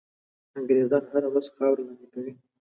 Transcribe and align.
انګرېزان 0.57 1.03
هره 1.11 1.27
ورځ 1.29 1.45
خاوره 1.55 1.81
لاندي 1.87 2.07
کوي. 2.13 2.31